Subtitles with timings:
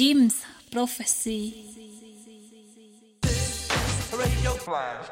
[0.00, 1.52] Jim's Prophecy.
[4.10, 5.06] Radio Flash.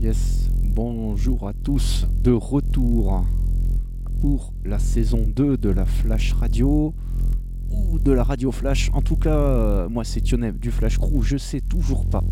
[0.00, 3.24] Yes, bonjour à tous, de retour
[4.20, 6.92] pour la saison 2 de la Flash Radio
[7.70, 8.90] ou de la Radio Flash.
[8.92, 12.24] En tout cas, moi c'est Tioneb du Flash Crew, je sais toujours pas.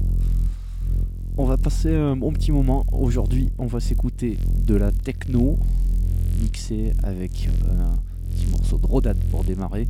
[1.39, 2.87] On va passer un bon petit moment.
[2.93, 5.59] Aujourd'hui, on va s'écouter de la techno
[6.41, 7.99] mixée avec euh, un
[8.31, 9.87] petit morceau de Rodad pour démarrer.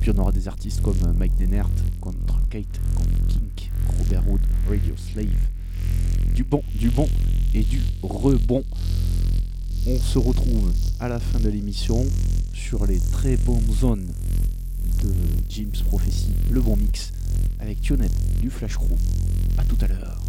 [0.00, 4.94] Puis on aura des artistes comme Mike Denert, contre Kate, comme Kink, Robert Wood, Radio
[4.98, 5.48] Slave
[6.34, 7.08] du bon, du bon
[7.54, 8.62] et du rebond.
[9.86, 12.04] On se retrouve à la fin de l'émission
[12.52, 14.12] sur les très bonnes zones
[15.02, 15.12] de
[15.48, 17.14] Jim's Prophecy, le bon mix,
[17.60, 18.92] avec Tionette du Flash Crew.
[19.56, 20.25] A tout à l'heure.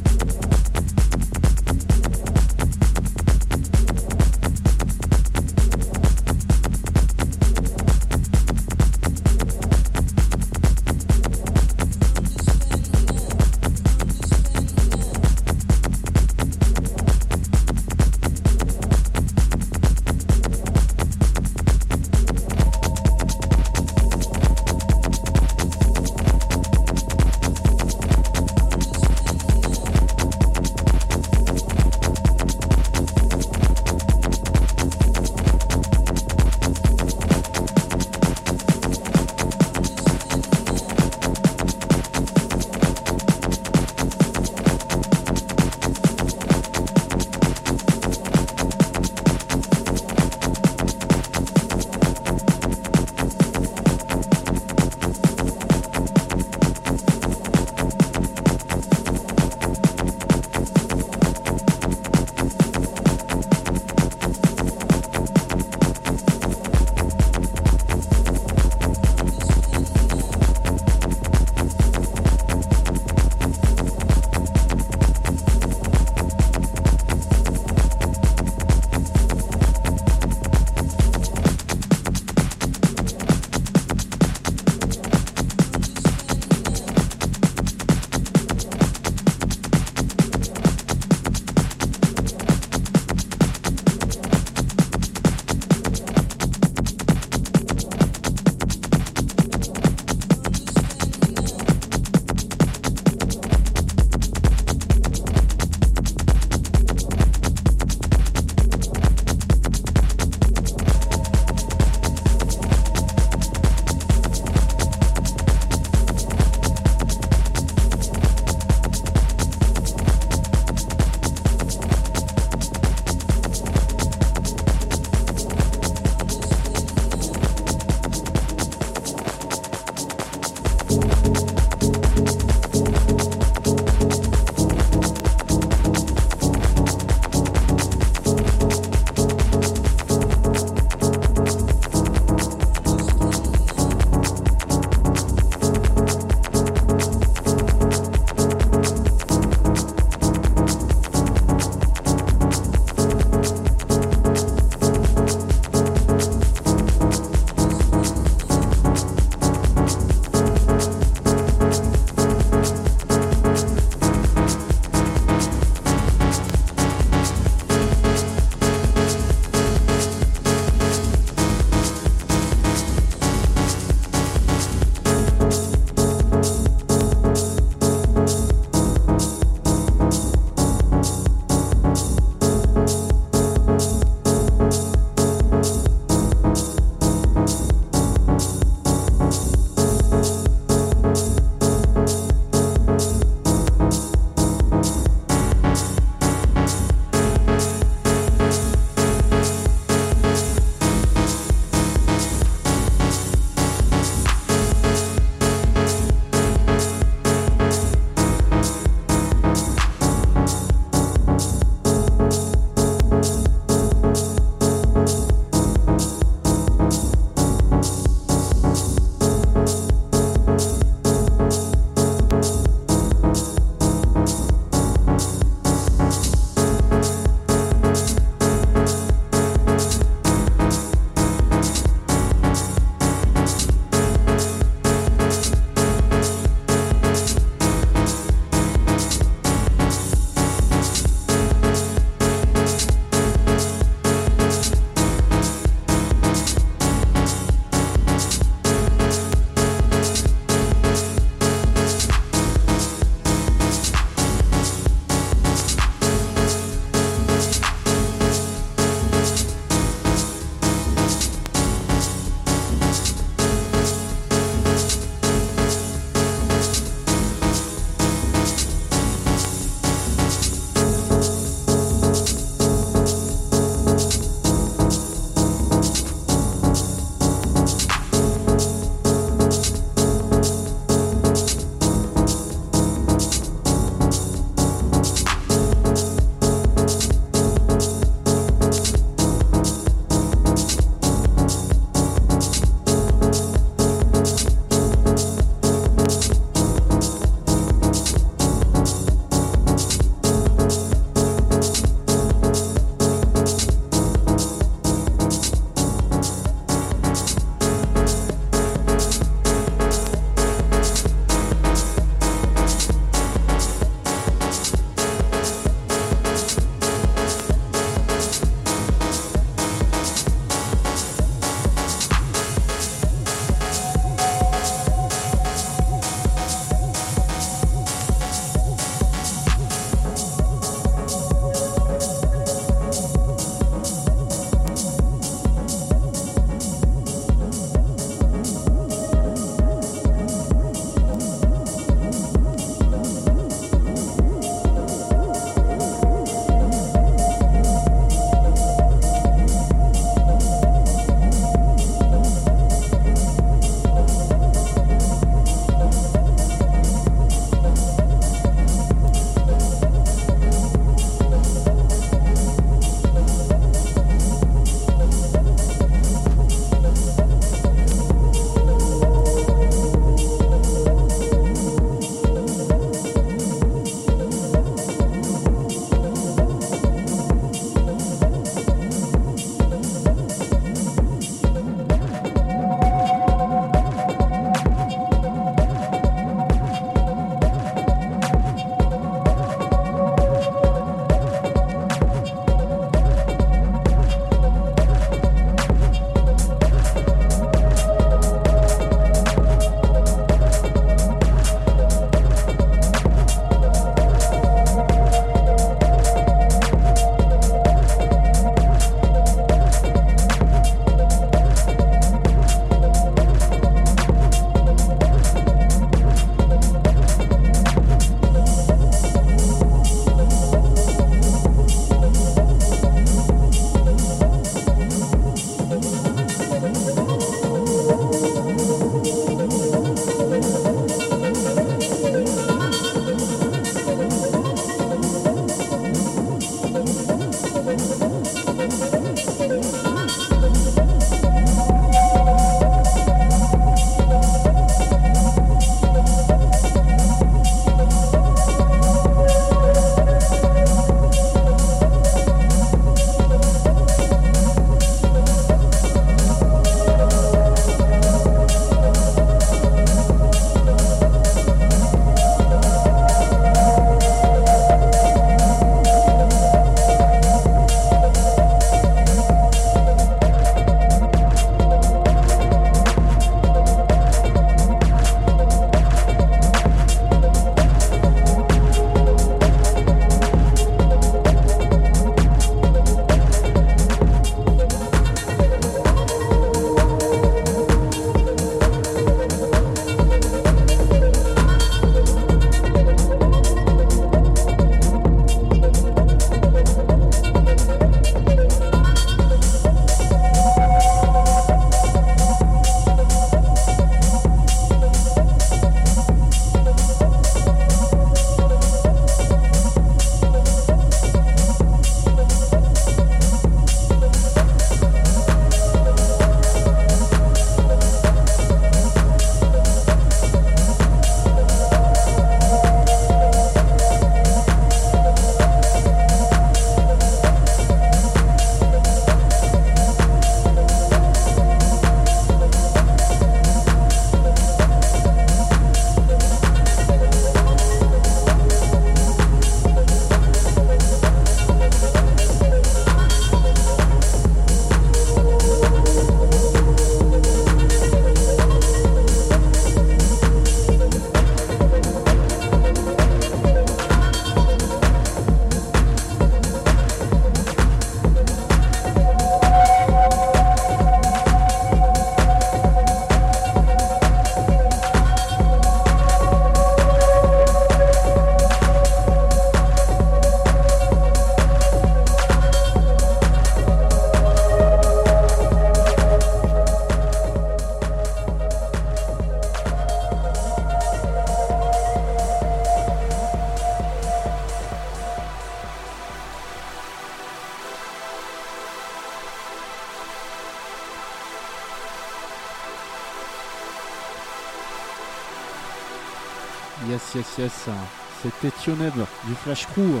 [597.22, 598.94] C'était Tioneb
[599.24, 600.00] du Flash Crew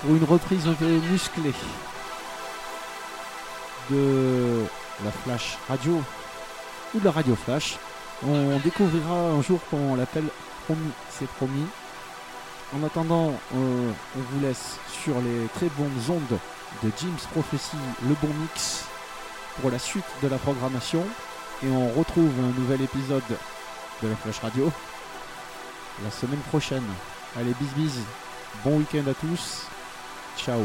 [0.00, 0.66] pour une reprise
[1.10, 1.52] musclée
[3.90, 4.64] de
[5.04, 6.02] la Flash Radio
[6.94, 7.78] ou de la Radio Flash.
[8.26, 10.28] On découvrira un jour comment on l'appelle.
[10.64, 11.66] Promis, c'est promis.
[12.74, 16.38] En attendant, euh, on vous laisse sur les très bonnes ondes
[16.82, 18.84] de Jim's Prophecy, le bon mix
[19.60, 21.04] pour la suite de la programmation.
[21.62, 23.22] Et on retrouve un nouvel épisode
[24.02, 24.72] de la Flash Radio
[26.02, 26.86] la semaine prochaine.
[27.36, 28.00] Allez, bis bis.
[28.64, 29.66] Bon week-end à tous.
[30.36, 30.62] Ciao.